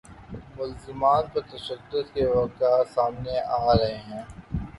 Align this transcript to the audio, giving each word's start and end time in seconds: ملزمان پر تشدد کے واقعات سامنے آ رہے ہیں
ملزمان 0.55 1.23
پر 1.33 1.41
تشدد 1.51 2.13
کے 2.13 2.25
واقعات 2.27 2.87
سامنے 2.93 3.39
آ 3.59 3.73
رہے 3.73 3.97
ہیں 3.99 4.23